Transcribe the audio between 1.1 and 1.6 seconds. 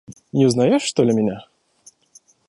меня?